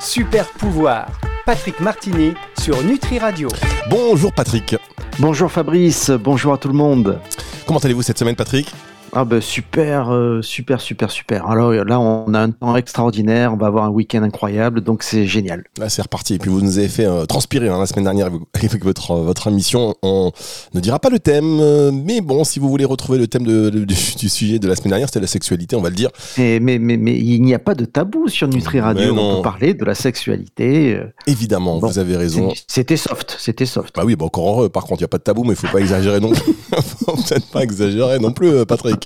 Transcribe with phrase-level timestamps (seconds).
[0.00, 1.08] Super pouvoir.
[1.44, 3.48] Patrick Martini sur Nutri Radio.
[3.90, 4.76] Bonjour Patrick.
[5.18, 7.18] Bonjour Fabrice, bonjour à tout le monde.
[7.66, 8.72] Comment allez-vous cette semaine Patrick?
[9.12, 11.46] Ah ben super, euh, super, super, super.
[11.46, 15.26] Alors là, on a un temps extraordinaire, on va avoir un week-end incroyable, donc c'est
[15.26, 15.64] génial.
[15.78, 16.34] Là, c'est reparti.
[16.34, 19.22] Et puis vous nous avez fait euh, transpirer hein, la semaine dernière avec votre, euh,
[19.22, 19.94] votre émission.
[20.02, 20.30] On
[20.74, 23.94] ne dira pas le thème, mais bon, si vous voulez retrouver le thème de, du,
[24.28, 26.10] sujet de la semaine dernière, c'était la sexualité, on va le dire.
[26.36, 29.74] mais, mais, mais, il n'y a pas de tabou sur Nutri Radio, on peut parler
[29.74, 31.00] de la sexualité.
[31.26, 32.52] Évidemment, vous avez raison.
[32.66, 33.94] C'était soft, c'était soft.
[33.96, 34.68] Bah oui, bon, encore heureux.
[34.68, 36.52] Par contre, il n'y a pas de tabou, mais il faut pas exagérer non plus.
[36.72, 38.97] peut-être pas exagérer non plus, Patrick.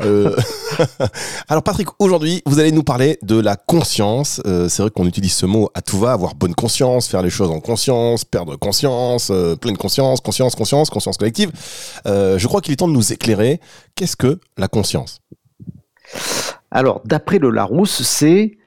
[0.00, 0.36] Euh,
[1.48, 4.40] alors Patrick, aujourd'hui, vous allez nous parler de la conscience.
[4.46, 7.30] Euh, c'est vrai qu'on utilise ce mot à tout va, avoir bonne conscience, faire les
[7.30, 11.50] choses en conscience, perdre conscience, euh, pleine conscience, conscience, conscience, conscience collective.
[12.04, 13.60] je crois qu'il est temps de nous éclairer.
[13.94, 15.20] Qu'est-ce que la conscience?
[16.70, 18.58] Alors, d'après le Larousse, c'est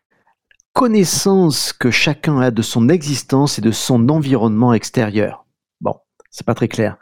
[0.73, 5.45] connaissance que chacun a de son existence et de son environnement extérieur.
[5.81, 5.95] Bon,
[6.29, 6.97] c'est pas très clair.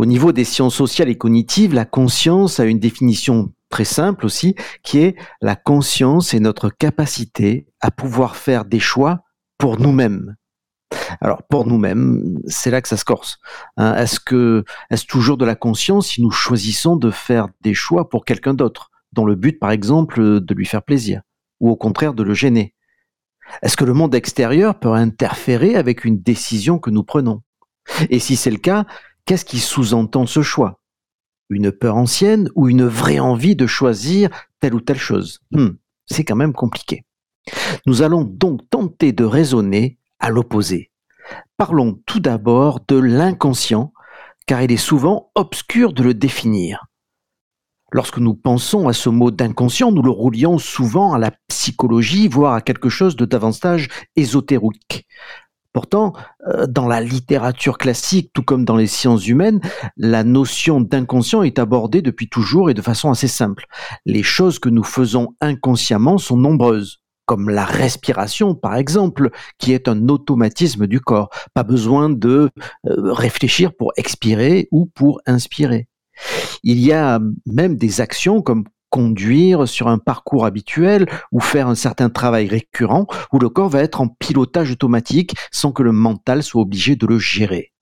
[0.00, 4.54] Au niveau des sciences sociales et cognitives, la conscience a une définition très simple aussi,
[4.82, 9.24] qui est la conscience et notre capacité à pouvoir faire des choix
[9.58, 10.36] pour nous-mêmes.
[11.20, 13.40] Alors pour nous-mêmes, c'est là que ça se corse.
[13.76, 13.94] Hein.
[13.96, 18.24] est-ce que est-ce toujours de la conscience si nous choisissons de faire des choix pour
[18.24, 21.20] quelqu'un d'autre, dans le but par exemple de lui faire plaisir,
[21.60, 22.74] ou au contraire de le gêner?
[23.60, 27.42] Est-ce que le monde extérieur peut interférer avec une décision que nous prenons?
[28.08, 28.86] Et si c'est le cas,
[29.26, 30.80] Qu'est-ce qui sous-entend ce choix?
[31.48, 35.40] Une peur ancienne ou une vraie envie de choisir telle ou telle chose?
[35.50, 35.70] Hmm,
[36.06, 37.04] C'est quand même compliqué.
[37.86, 40.90] Nous allons donc tenter de raisonner à l'opposé.
[41.56, 43.92] Parlons tout d'abord de l'inconscient,
[44.46, 46.86] car il est souvent obscur de le définir.
[47.92, 52.54] Lorsque nous pensons à ce mot d'inconscient, nous le roulions souvent à la psychologie, voire
[52.54, 55.06] à quelque chose de davantage ésotérique.
[55.72, 56.14] Pourtant,
[56.48, 59.60] euh, dans la littérature classique, tout comme dans les sciences humaines,
[59.96, 63.66] la notion d'inconscient est abordée depuis toujours et de façon assez simple.
[64.04, 69.86] Les choses que nous faisons inconsciemment sont nombreuses, comme la respiration par exemple, qui est
[69.86, 71.30] un automatisme du corps.
[71.54, 72.50] Pas besoin de
[72.86, 75.86] euh, réfléchir pour expirer ou pour inspirer.
[76.64, 81.74] Il y a même des actions comme conduire sur un parcours habituel ou faire un
[81.74, 86.42] certain travail récurrent où le corps va être en pilotage automatique sans que le mental
[86.42, 87.72] soit obligé de le gérer.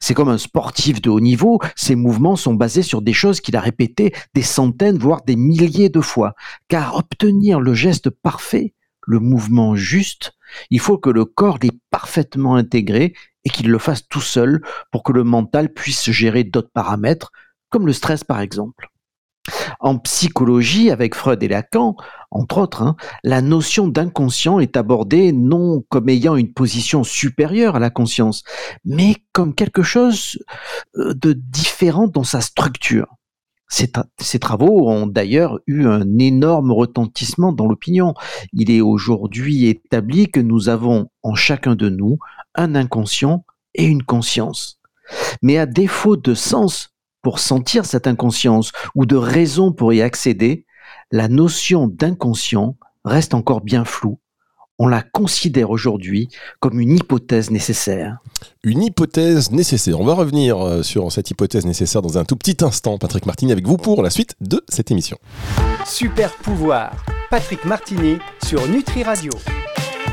[0.00, 3.56] C'est comme un sportif de haut niveau, ses mouvements sont basés sur des choses qu'il
[3.56, 6.34] a répétées des centaines, voire des milliers de fois.
[6.68, 8.74] Car obtenir le geste parfait,
[9.06, 10.34] le mouvement juste,
[10.70, 13.14] il faut que le corps l'ait parfaitement intégré
[13.44, 17.32] et qu'il le fasse tout seul pour que le mental puisse gérer d'autres paramètres,
[17.70, 18.90] comme le stress par exemple.
[19.80, 21.96] En psychologie, avec Freud et Lacan,
[22.30, 27.78] entre autres, hein, la notion d'inconscient est abordée non comme ayant une position supérieure à
[27.78, 28.44] la conscience,
[28.84, 30.38] mais comme quelque chose
[30.96, 33.06] euh, de différent dans sa structure.
[33.70, 38.14] Ces, ces travaux ont d'ailleurs eu un énorme retentissement dans l'opinion.
[38.54, 42.18] Il est aujourd'hui établi que nous avons en chacun de nous
[42.54, 44.80] un inconscient et une conscience.
[45.42, 50.66] Mais à défaut de sens pour sentir cette inconscience ou de raison pour y accéder,
[51.10, 54.18] la notion d'inconscient reste encore bien floue.
[54.80, 56.28] On la considère aujourd'hui
[56.60, 58.18] comme une hypothèse nécessaire.
[58.62, 59.98] Une hypothèse nécessaire.
[59.98, 62.96] On va revenir euh, sur cette hypothèse nécessaire dans un tout petit instant.
[62.96, 65.18] Patrick Martini avec vous pour la suite de cette émission.
[65.84, 66.92] Super pouvoir.
[67.28, 69.32] Patrick Martini sur Nutri Radio.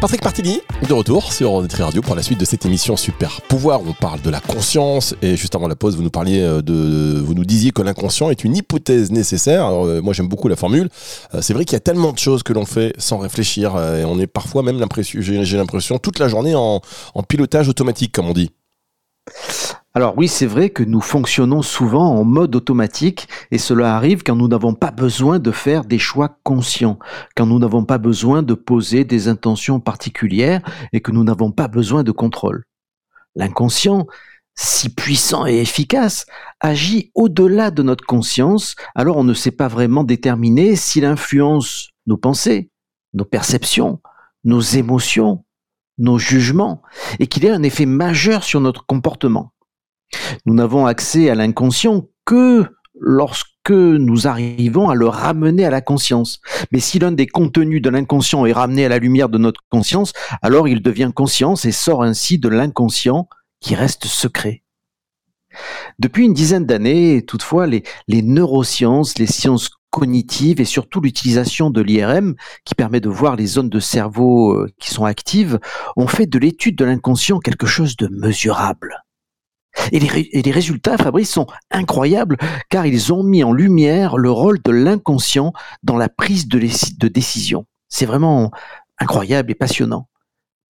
[0.05, 3.81] Patrick Martini, de retour sur Nutri Radio pour la suite de cette émission Super Pouvoir.
[3.81, 7.19] On parle de la conscience et juste avant la pause, vous nous parliez euh, de,
[7.19, 9.65] vous nous disiez que l'inconscient est une hypothèse nécessaire.
[9.65, 10.89] Euh, moi, j'aime beaucoup la formule.
[11.33, 14.05] Euh, c'est vrai qu'il y a tellement de choses que l'on fait sans réfléchir et
[14.05, 16.81] on est parfois même l'impression, j'ai l'impression, toute la journée en
[17.27, 18.51] pilotage automatique, comme on dit.
[19.97, 24.35] Alors oui, c'est vrai que nous fonctionnons souvent en mode automatique et cela arrive quand
[24.35, 26.99] nous n'avons pas besoin de faire des choix conscients,
[27.37, 30.61] quand nous n'avons pas besoin de poser des intentions particulières
[30.91, 32.65] et que nous n'avons pas besoin de contrôle.
[33.37, 34.05] L'inconscient,
[34.53, 36.25] si puissant et efficace,
[36.59, 42.17] agit au-delà de notre conscience, alors on ne sait pas vraiment déterminer s'il influence nos
[42.17, 42.69] pensées,
[43.13, 44.01] nos perceptions,
[44.43, 45.45] nos émotions,
[45.97, 46.81] nos jugements,
[47.19, 49.53] et qu'il ait un effet majeur sur notre comportement.
[50.45, 52.65] Nous n'avons accès à l'inconscient que
[52.99, 56.39] lorsque nous arrivons à le ramener à la conscience.
[56.71, 60.13] Mais si l'un des contenus de l'inconscient est ramené à la lumière de notre conscience,
[60.41, 63.27] alors il devient conscience et sort ainsi de l'inconscient
[63.59, 64.63] qui reste secret.
[65.99, 72.35] Depuis une dizaine d'années, toutefois, les, neurosciences, les sciences cognitive et surtout l'utilisation de l'IRM
[72.65, 75.57] qui permet de voir les zones de cerveau euh, qui sont actives
[75.95, 79.04] ont fait de l'étude de l'inconscient quelque chose de mesurable.
[79.91, 82.37] Et les, résultats, Fabrice, sont incroyables
[82.69, 87.65] car ils ont mis en lumière le rôle de l'inconscient dans la prise de, décision.
[87.89, 88.51] C'est vraiment
[88.99, 90.07] incroyable et passionnant.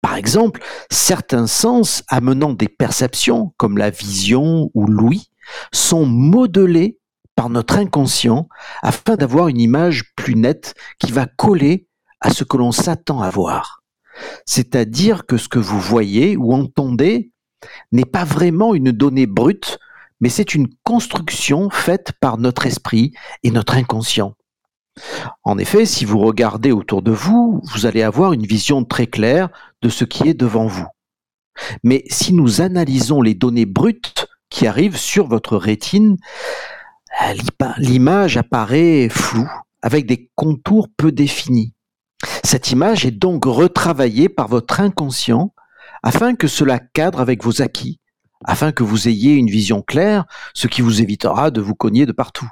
[0.02, 0.62] Par exemple,
[0.92, 5.30] certains sens amenant des perceptions, comme la vision ou l'ouïe,
[5.74, 7.00] sont modelés
[7.36, 8.48] par notre inconscient
[8.82, 11.88] afin d'avoir une image plus nette qui va coller
[12.22, 13.84] à ce que l'on s'attend à voir.
[14.46, 17.32] C'est-à-dire que ce que vous voyez ou entendez
[17.92, 19.80] n'est pas vraiment une donnée brute,
[20.22, 23.14] mais c'est une construction faite par notre esprit
[23.44, 24.34] et notre inconscient.
[25.44, 29.50] En effet, si vous regardez autour de vous, vous allez avoir une vision très claire
[29.82, 30.88] de ce qui est devant vous.
[31.84, 36.18] Mais si nous analysons les données brutes qui arrivent sur votre rétine,
[37.78, 39.50] l'image apparaît floue,
[39.82, 41.74] avec des contours peu définis.
[42.44, 45.54] Cette image est donc retravaillée par votre inconscient
[46.06, 48.00] afin que cela cadre avec vos acquis,
[48.46, 52.12] afin que vous ayez une vision claire, ce qui vous évitera de vous cogner de
[52.12, 52.48] partout.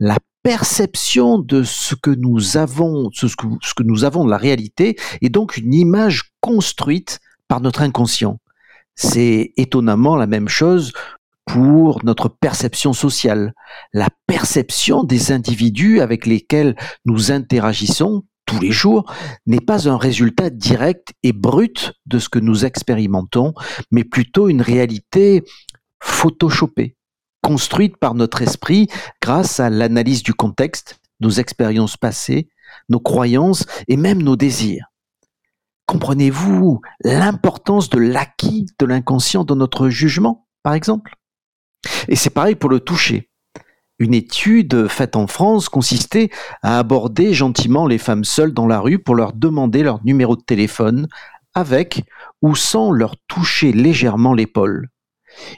[0.00, 7.20] La perception de ce que nous avons, de la réalité est donc une image construite
[7.46, 8.40] par notre inconscient.
[8.94, 10.92] C'est étonnamment la même chose
[11.44, 13.52] pour notre perception sociale,
[13.92, 19.10] la perception des individus avec lesquels nous interagissons tous les jours
[19.46, 23.54] n'est pas un résultat direct et brut de ce que nous expérimentons,
[23.90, 25.42] mais plutôt une réalité
[26.00, 26.96] photoshopée,
[27.40, 28.88] construite par notre esprit
[29.22, 32.48] grâce à l'analyse du contexte, nos expériences passées,
[32.88, 34.86] nos croyances et même nos désirs.
[35.86, 41.16] Comprenez-vous l'importance de l'acquis de l'inconscient dans notre jugement, par exemple?
[42.08, 43.30] Et c'est pareil pour le toucher.
[44.02, 48.98] Une étude faite en France consistait à aborder gentiment les femmes seules dans la rue
[48.98, 51.06] pour leur demander leur numéro de téléphone
[51.54, 52.02] avec
[52.42, 54.88] ou sans leur toucher légèrement l'épaule.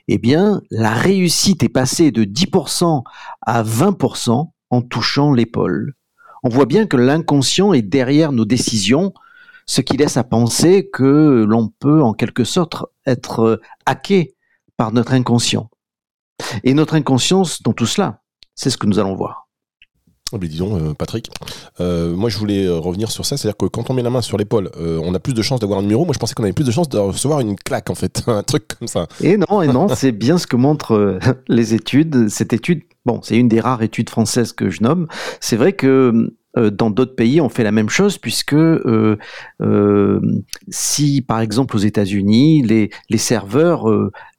[0.09, 3.03] Eh bien, la réussite est passée de 10%
[3.41, 5.95] à 20% en touchant l'épaule.
[6.43, 9.15] On voit bien que l'inconscient est derrière nos décisions,
[9.65, 14.35] ce qui laisse à penser que l'on peut en quelque sorte être hacké
[14.77, 15.71] par notre inconscient.
[16.63, 18.21] Et notre inconscience dans tout cela,
[18.55, 19.45] c'est ce que nous allons voir.
[20.35, 21.31] Oh, mais disons, euh, Patrick,
[21.81, 24.21] euh, moi je voulais euh, revenir sur ça, c'est-à-dire que quand on met la main
[24.21, 26.05] sur l'épaule, on a plus de chances d'avoir un numéro.
[26.05, 28.43] Moi je pensais qu'on avait plus de chances de recevoir une claque en fait, un
[28.43, 29.07] truc comme ça.
[29.21, 32.29] Et non, et non, c'est bien ce que montrent les études.
[32.29, 35.07] Cette étude, bon, c'est une des rares études françaises que je nomme.
[35.41, 38.57] C'est vrai que euh, dans d'autres pays, on fait la même chose puisque
[40.71, 43.87] si, par exemple, aux États-Unis, les, les serveurs,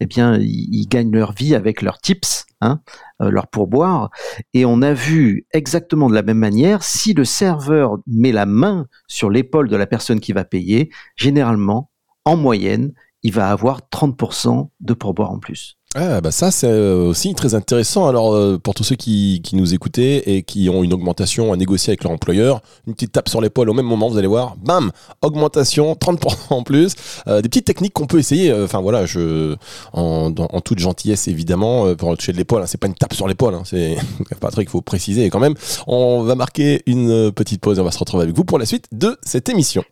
[0.02, 2.82] eh bien, ils, gagnent leur vie avec leurs tips, hein,
[3.20, 4.10] leur pourboire,
[4.54, 8.88] et on a vu exactement de la même manière, si le serveur met la main
[9.08, 11.92] sur l'épaule de la personne qui va payer, généralement,
[12.26, 12.94] en moyenne,
[13.24, 15.78] il va avoir 30% de pourboire en plus.
[15.98, 18.10] Ah bah ça c'est euh, aussi très intéressant.
[18.10, 21.92] Alors euh, pour tous ceux qui, nous écoutaient et qui ont une augmentation à négocier
[21.92, 24.92] avec leur employeur, une petite tape sur l'épaule au même moment, vous allez voir, bam,
[25.22, 26.96] augmentation, 30% en plus.
[27.28, 28.52] Euh, des petites techniques qu'on peut essayer.
[28.52, 29.56] Enfin voilà, je
[29.94, 32.64] en, toute gentillesse évidemment pour toucher de l'épaule.
[32.64, 33.54] Hein, c'est pas une tape sur l'épaule.
[33.54, 33.96] Hein, c'est
[34.42, 35.54] Patrick, faut préciser quand même.
[35.88, 38.66] On va marquer une petite pause et on va se retrouver avec vous pour la
[38.66, 39.86] suite de cette émission.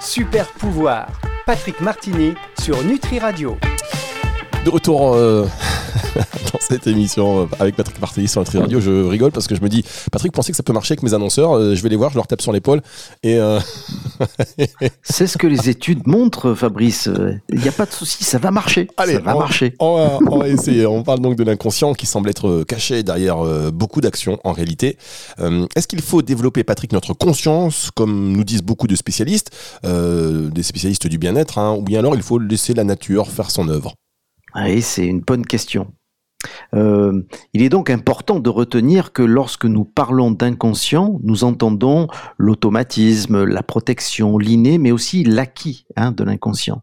[0.00, 1.08] Super pouvoir,
[1.44, 3.58] Patrick Martini sur Nutri Radio
[4.66, 5.46] de retour euh,
[6.52, 8.80] dans cette émission euh, avec Patrick Martelly sur Nutri Radio.
[8.80, 11.14] Je rigole parce que je me dis, Patrick pensait que ça peut marcher avec mes
[11.14, 11.56] annonceurs.
[11.56, 12.82] Euh, je vais les voir, je leur tape sur l'épaule.
[13.22, 13.38] Et
[15.04, 17.08] c'est ce que les études montrent, Fabrice.
[17.48, 18.88] Il n'y a pas de souci, ça va marcher.
[18.96, 19.74] Allez, ça va marcher.
[19.78, 20.84] On va, essayer.
[20.84, 23.38] On parle donc de l'inconscient qui semble être caché derrière
[23.72, 24.98] beaucoup d'actions en réalité.
[25.38, 29.50] Est-ce qu'il faut développer, Patrick, notre conscience, comme nous disent beaucoup de spécialistes,
[29.84, 33.68] des spécialistes du bien-être, hein, ou bien alors il faut laisser la nature faire son
[33.68, 33.94] œuvre?
[34.64, 35.92] Oui, c'est une bonne question.
[36.74, 37.22] Euh,
[37.52, 42.08] il est donc important de retenir que lorsque nous parlons d'inconscient, nous entendons
[42.38, 46.82] l'automatisme, la protection, l'inné, mais aussi l'acquis hein, de l'inconscient.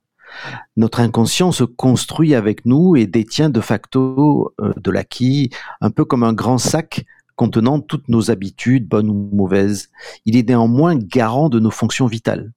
[0.78, 6.06] Notre inconscient se construit avec nous et détient de facto euh, de l'acquis, un peu
[6.06, 9.90] comme un grand sac contenant toutes nos habitudes, bonnes ou mauvaises.
[10.26, 12.52] Il est néanmoins garant de nos fonctions vitales.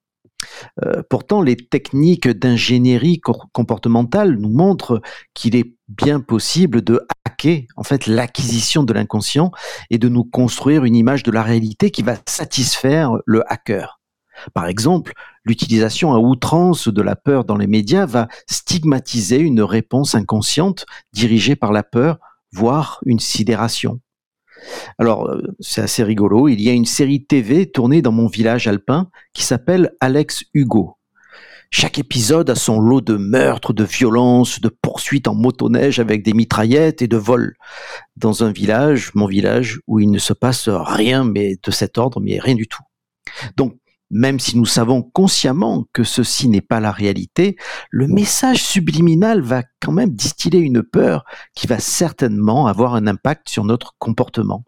[0.85, 5.01] Euh, pourtant, les techniques d'ingénierie comportementale nous montrent
[5.35, 9.51] qu'il est bien possible de hacker en fait l'acquisition de l'inconscient
[9.91, 14.01] et de nous construire une image de la réalité qui va satisfaire le hacker.
[14.53, 15.13] Par exemple,
[15.45, 21.57] l'utilisation à outrance de la peur dans les médias va stigmatiser une réponse inconsciente dirigée
[21.57, 22.19] par la peur,
[22.53, 24.01] voire une sidération.
[24.99, 26.49] Alors, euh, c'est assez rigolo.
[26.49, 30.97] Il y a une série TV tournée dans mon village alpin qui s'appelle Alex Hugo.
[31.71, 36.33] Chaque épisode a son lot de meurtres, de violences, de poursuites en motoneige avec des
[36.33, 37.57] mitraillettes et de vols.
[38.17, 42.21] Dans un village, mon village, où il ne se passe rien mais de cet ordre,
[42.21, 42.83] mais rien du tout.
[43.57, 43.75] Donc,
[44.11, 47.57] même si nous savons consciemment que ceci n'est pas la réalité,
[47.91, 53.49] le message subliminal va quand même distiller une peur qui va certainement avoir un impact
[53.49, 54.65] sur notre comportement.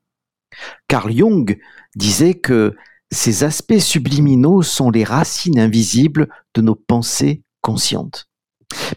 [0.88, 1.58] Carl Jung
[1.94, 2.74] disait que
[3.10, 8.28] ces aspects subliminaux sont les racines invisibles de nos pensées conscientes.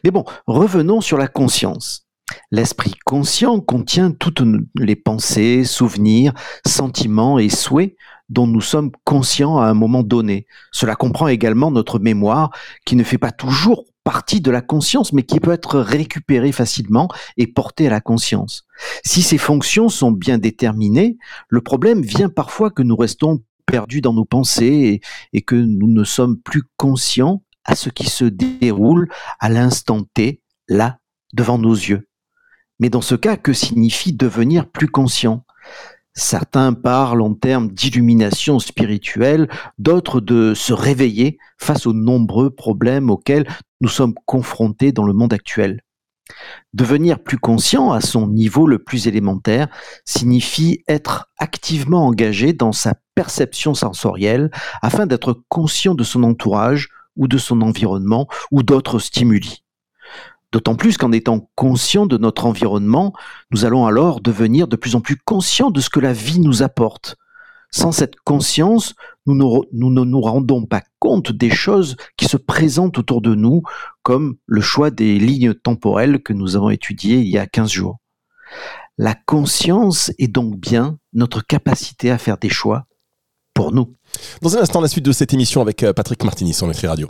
[0.03, 2.07] Mais bon, revenons sur la conscience.
[2.51, 4.43] L'esprit conscient contient toutes
[4.75, 6.33] les pensées, souvenirs,
[6.65, 7.95] sentiments et souhaits
[8.29, 10.47] dont nous sommes conscients à un moment donné.
[10.71, 12.49] Cela comprend également notre mémoire
[12.85, 17.07] qui ne fait pas toujours partie de la conscience, mais qui peut être récupérée facilement
[17.37, 18.65] et portée à la conscience.
[19.05, 21.17] Si ces fonctions sont bien déterminées,
[21.49, 25.01] le problème vient parfois que nous restons perdus dans nos pensées
[25.33, 29.07] et, que nous ne sommes plus conscients à ce qui se déroule
[29.39, 30.97] à l'instant T, là,
[31.33, 32.07] devant nos yeux.
[32.81, 35.45] Mais dans ce cas, que signifie devenir plus conscient?
[36.13, 39.47] Certains parlent en termes d'illumination spirituelle,
[39.77, 43.47] d'autres de se réveiller face aux nombreux problèmes auxquels
[43.79, 45.81] nous sommes confrontés dans le monde actuel.
[46.73, 49.67] Devenir plus conscient à son niveau le plus élémentaire
[50.03, 54.49] signifie être activement engagé dans sa perception sensorielle
[54.81, 59.63] afin d'être conscient de son entourage ou de son environnement ou d'autres stimuli.
[60.51, 63.13] D'autant plus qu'en étant conscient de notre environnement,
[63.51, 66.61] nous allons alors devenir de plus en plus conscients de ce que la vie nous
[66.61, 67.15] apporte.
[67.73, 73.21] Sans cette conscience, nous ne, nous rendons pas compte des choses qui se présentent autour
[73.21, 73.63] de nous,
[74.03, 77.97] comme le choix des lignes temporelles que nous avons étudiées il y a 15 jours.
[78.97, 82.85] La conscience est donc bien notre capacité à faire des choix
[83.53, 83.95] pour nous.
[84.41, 87.09] Dans un instant, la suite de cette émission avec euh, Patrick Martini sur Nutri Radio.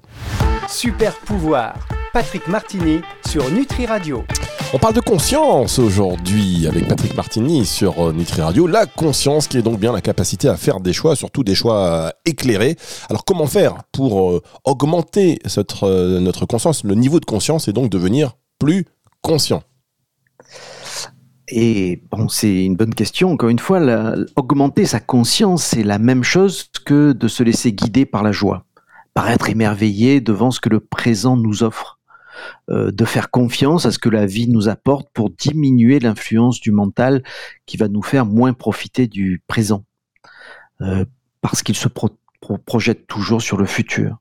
[0.68, 1.76] Super pouvoir,
[2.14, 4.26] Patrick Martini sur Nutri Radio.
[4.74, 8.68] On parle de conscience aujourd'hui avec Patrick Martini sur euh, Nutri Radio.
[8.68, 11.86] La conscience qui est donc bien la capacité à faire des choix, surtout des choix
[11.86, 12.76] euh, éclairés.
[13.10, 18.86] Alors comment faire pour augmenter notre conscience, le niveau de conscience et donc devenir plus
[19.22, 19.64] conscient
[21.54, 23.32] et bon, c'est une bonne question.
[23.32, 23.82] Encore une fois,
[24.38, 28.66] augmenter sa conscience, c'est la même chose que de se laisser guider par la joie,
[29.14, 32.01] par être émerveillé devant ce que le présent nous offre, euh,
[32.70, 37.24] de faire confiance à ce que la vie nous apporte pour diminuer l'influence du mental
[37.66, 39.84] qui va nous faire moins profiter du présent,
[40.82, 41.06] euh,
[41.42, 41.88] parce qu'il se
[42.66, 44.18] projette toujours sur le futur.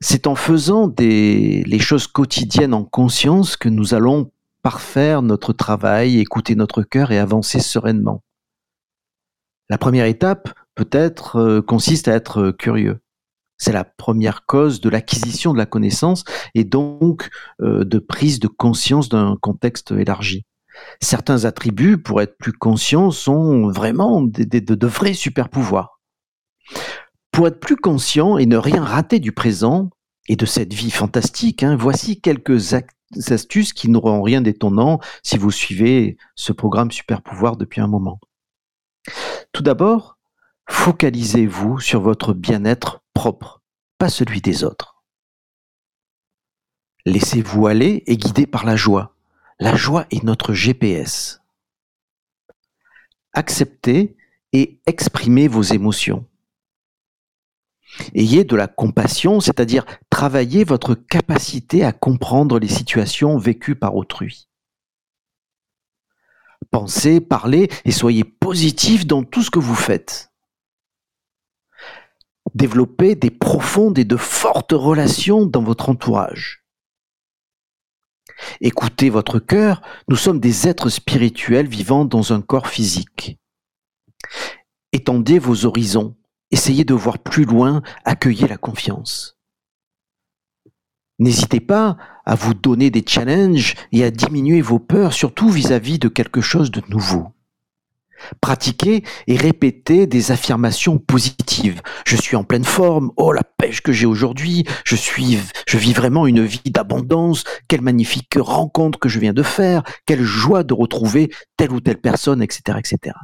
[0.00, 4.30] C'est en faisant les choses quotidiennes en conscience que nous allons
[4.62, 8.22] parfaire notre travail, écouter notre cœur et avancer sereinement.
[9.68, 13.00] La première étape, peut-être, euh, consiste à être curieux.
[13.56, 17.30] C'est la première cause de l'acquisition de la connaissance et donc
[17.60, 20.44] euh, de prise de conscience d'un contexte élargi.
[21.00, 26.00] Certains attributs, pour être plus conscients, sont vraiment de, vrais super pouvoirs.
[27.30, 29.90] Pour être plus conscient et ne rien rater du présent
[30.28, 32.74] et de cette vie fantastique, hein, voici quelques
[33.28, 38.18] astuces qui n'auront rien d'étonnant si vous suivez ce programme Super Pouvoir depuis un moment.
[39.52, 40.18] Tout d'abord,
[40.68, 43.62] focalisez-vous sur votre bien-être propre,
[43.98, 45.02] pas celui des autres.
[47.06, 49.14] Laissez-vous aller et guider par la joie.
[49.58, 51.40] La joie est notre GPS.
[53.32, 54.16] Acceptez
[54.52, 56.26] et exprimez vos émotions.
[58.14, 64.48] Ayez de la compassion, c'est-à-dire travaillez votre capacité à comprendre les situations vécues par autrui.
[66.70, 70.33] Pensez, parlez et soyez positif dans tout ce que vous faites.
[72.54, 76.64] Développez des profondes et de fortes relations dans votre entourage.
[78.60, 83.38] Écoutez votre cœur, nous sommes des êtres spirituels vivant dans un corps physique.
[84.92, 86.16] Étendez vos horizons,
[86.54, 89.36] Essayez de voir plus loin, accueillez la confiance.
[91.18, 96.06] N'hésitez pas à vous donner des challenges et à diminuer vos peurs, surtout vis-à-vis de
[96.06, 97.33] quelque chose de nouveau.
[98.40, 101.82] Pratiquez et répétez des affirmations positives.
[102.06, 103.10] Je suis en pleine forme.
[103.16, 104.64] Oh, la pêche que j'ai aujourd'hui.
[104.84, 107.44] Je suis, je vis vraiment une vie d'abondance.
[107.68, 109.82] Quelle magnifique rencontre que je viens de faire.
[110.06, 113.14] Quelle joie de retrouver telle ou telle personne, etc., etc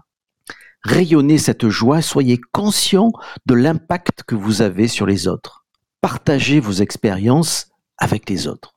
[0.85, 3.13] rayonnez cette joie, soyez conscient
[3.47, 5.65] de l'impact que vous avez sur les autres.
[6.01, 7.69] Partagez vos expériences
[7.99, 8.75] avec les autres.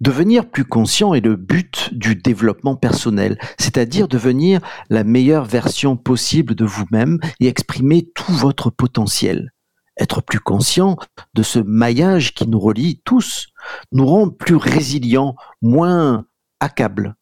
[0.00, 6.54] Devenir plus conscient est le but du développement personnel, c'est-à-dire devenir la meilleure version possible
[6.54, 9.52] de vous-même et exprimer tout votre potentiel.
[9.98, 10.96] Être plus conscient
[11.34, 13.48] de ce maillage qui nous relie tous
[13.92, 16.26] nous rend plus résilients, moins
[16.60, 17.14] accables.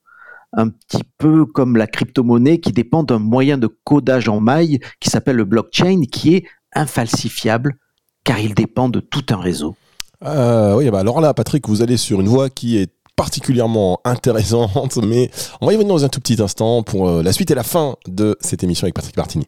[0.52, 5.10] Un petit peu comme la crypto-monnaie qui dépend d'un moyen de codage en maille qui
[5.10, 7.76] s'appelle le blockchain, qui est infalsifiable
[8.24, 9.76] car il dépend de tout un réseau.
[10.24, 14.96] Euh, oui, bah alors là, Patrick, vous allez sur une voie qui est particulièrement intéressante,
[14.98, 15.30] mais
[15.60, 17.62] on va y revenir dans un tout petit instant pour euh, la suite et la
[17.62, 19.46] fin de cette émission avec Patrick Martini.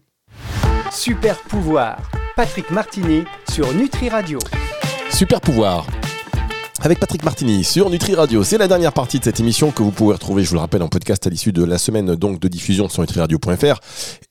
[0.92, 1.98] Super pouvoir,
[2.36, 4.38] Patrick Martini sur Nutri Radio.
[5.10, 5.86] Super pouvoir
[6.82, 8.44] avec Patrick Martini sur Nutri Radio.
[8.44, 10.82] C'est la dernière partie de cette émission que vous pouvez retrouver, je vous le rappelle,
[10.82, 13.80] en podcast à l'issue de la semaine donc de diffusion sur nutriradio.fr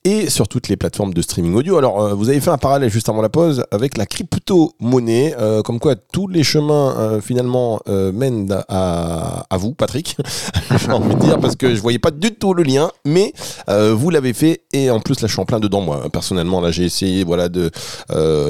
[0.04, 1.78] et sur toutes les plateformes de streaming audio.
[1.78, 5.62] Alors, euh, vous avez fait un parallèle juste avant la pause avec la crypto-monnaie, euh,
[5.62, 10.16] comme quoi tous les chemins euh, finalement mènent à, vous, Patrick.
[10.78, 13.32] J'ai envie de dire parce que je voyais pas du tout le lien, mais
[13.66, 16.08] vous l'avez fait et en plus là je suis en plein dedans moi.
[16.12, 17.70] Personnellement là j'ai essayé voilà de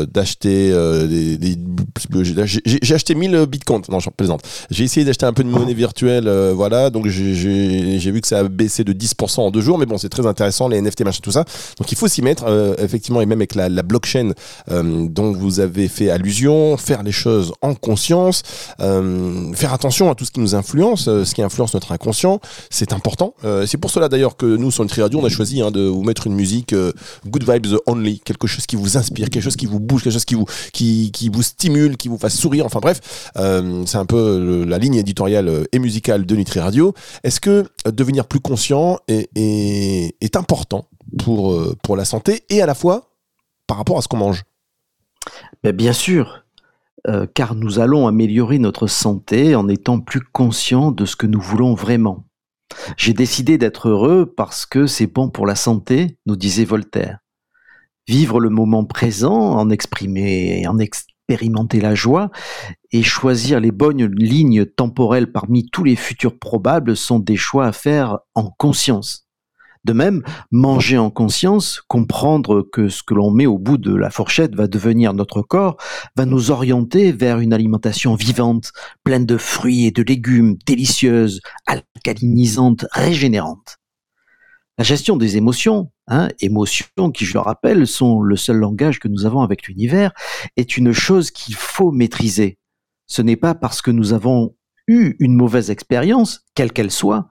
[0.04, 0.70] d'acheter
[1.08, 1.56] des, des
[2.64, 4.42] j'ai acheté 1000 bitcoins non, je plaisante.
[4.70, 8.40] J'ai essayé d'acheter un peu de monnaie virtuelle, euh, voilà, donc j'ai vu que ça
[8.40, 11.20] a baissé de 10% en deux jours, mais bon, c'est très intéressant, les NFT, machin,
[11.22, 11.44] tout ça.
[11.78, 14.32] Donc il faut s'y mettre, euh, effectivement, et même avec la, blockchain
[14.70, 18.42] euh, dont vous avez fait allusion, faire les choses en conscience,
[18.78, 22.40] faire attention à tout ce qui nous influence, ce qui influence notre inconscient,
[22.70, 23.34] c'est important.
[23.66, 26.02] c'est pour cela d'ailleurs que nous, sur Nutri Radio, on a choisi hein, de vous
[26.02, 26.74] mettre une musique
[27.26, 30.24] good vibes only, quelque chose qui vous inspire, quelque chose qui vous bouge, quelque chose
[30.24, 33.00] qui vous, qui, qui vous stimule, qui vous fasse sourire, enfin bref
[33.84, 36.94] c'est un peu la ligne éditoriale euh, et musicale de Nutri Radio.
[37.22, 42.74] Est-ce que euh, devenir plus conscient est, important pour, euh, la santé et à la
[42.74, 43.10] fois
[43.66, 44.44] par rapport à ce qu'on mange?
[45.64, 46.44] Bien sûr,
[47.34, 51.74] car nous allons améliorer notre santé en étant plus conscients de ce que nous voulons
[51.74, 52.26] vraiment.
[52.96, 57.18] J'ai décidé d'être heureux parce que c'est bon pour la santé, nous disait Voltaire.
[58.06, 60.78] Vivre le moment présent, en exprimer, en,
[61.28, 62.30] expérimenter la joie
[62.92, 67.72] et choisir les bonnes lignes temporelles parmi tous les futurs probables sont des choix à
[67.72, 69.26] faire en conscience.
[69.84, 74.10] De même, manger en conscience, comprendre que ce que l'on met au bout de la
[74.10, 75.76] fourchette va devenir notre corps,
[76.16, 78.72] va nous orienter vers une alimentation vivante,
[79.04, 83.78] pleine de fruits et de légumes, délicieuse, alcalinisante, régénérante.
[84.78, 89.08] La gestion des émotions, hein, émotions qui, je le rappelle, sont le seul langage que
[89.08, 90.12] nous avons avec l'univers,
[90.56, 92.58] est une chose qu'il faut maîtriser.
[93.06, 94.56] Ce n'est pas parce que nous avons
[94.88, 97.28] eu une mauvaise expérience, quelle qu'elle soit,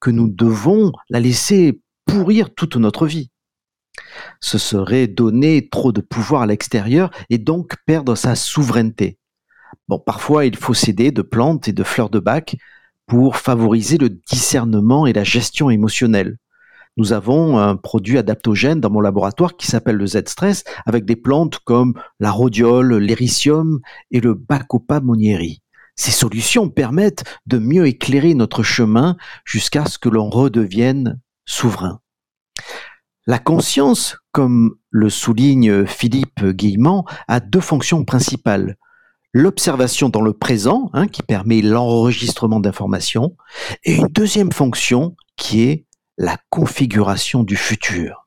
[0.00, 3.30] que nous devons la laisser pourrir toute notre vie.
[4.40, 9.18] Ce serait donner trop de pouvoir à l'extérieur et donc perdre sa souveraineté.
[9.88, 12.56] Bon, parfois il faut céder de plantes et de fleurs de bac
[13.06, 16.38] pour favoriser le discernement et la gestion émotionnelle
[16.96, 21.58] nous avons un produit adaptogène dans mon laboratoire qui s'appelle le Z-Stress avec des plantes
[21.64, 23.80] comme la rhodiole, l'éricium
[24.10, 25.62] et le Bacopa monieri.
[25.94, 32.00] Ces solutions permettent de mieux éclairer notre chemin jusqu'à ce que l'on redevienne souverain.
[33.26, 38.76] La conscience, comme le souligne Philippe Guillemant, a deux fonctions principales.
[39.32, 43.36] L'observation dans le présent, hein, qui permet l'enregistrement d'informations,
[43.84, 45.85] et une deuxième fonction qui est
[46.18, 48.26] la configuration du futur.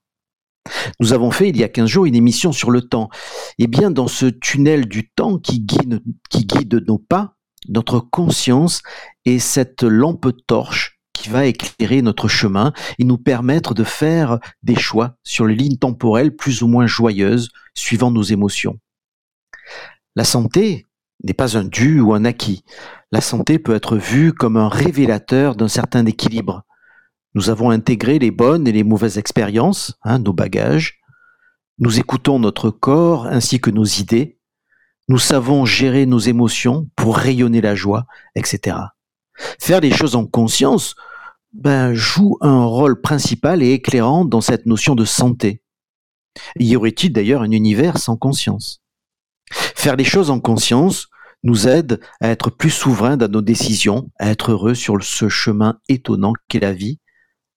[1.00, 3.10] Nous avons fait il y a 15 jours une émission sur le temps.
[3.58, 7.36] Et bien dans ce tunnel du temps qui guide, qui guide nos pas,
[7.68, 8.82] notre conscience
[9.26, 14.76] est cette lampe torche qui va éclairer notre chemin et nous permettre de faire des
[14.76, 18.80] choix sur les lignes temporelles plus ou moins joyeuses suivant nos émotions.
[20.16, 20.86] La santé
[21.24, 22.64] n'est pas un dû ou un acquis.
[23.12, 26.64] La santé peut être vue comme un révélateur d'un certain équilibre.
[27.36, 31.00] Nous avons intégré les bonnes et les mauvaises expériences, hein, nos bagages.
[31.78, 34.40] Nous écoutons notre corps ainsi que nos idées.
[35.08, 38.78] Nous savons gérer nos émotions pour rayonner la joie, etc.
[39.60, 40.96] Faire les choses en conscience
[41.54, 45.62] ben, joue un rôle principal et éclairant dans cette notion de santé.
[46.60, 48.82] Y aurait-il d'ailleurs un univers sans conscience?
[49.52, 51.08] Faire les choses en conscience
[51.44, 55.80] nous aide à être plus souverains dans nos décisions, à être heureux sur ce chemin
[55.88, 57.00] étonnant qu'est la vie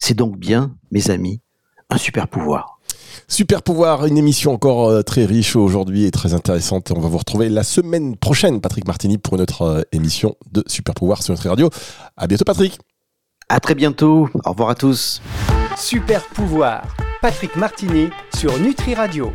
[0.03, 1.41] c'est donc bien, mes amis,
[1.89, 2.81] un super pouvoir.
[3.29, 6.91] Super pouvoir, une émission encore euh, très riche aujourd'hui et très intéressante.
[6.91, 10.65] On va vous retrouver la semaine prochaine, Patrick Martini, pour une autre euh, émission de
[10.67, 11.71] Super pouvoir sur notre radio.
[12.17, 12.81] À bientôt, Patrick.
[13.49, 14.29] À très bientôt.
[14.45, 15.23] Au revoir à tous.
[15.79, 16.83] Super pouvoir,
[17.21, 19.33] Patrick Martini sur Nutri Radio.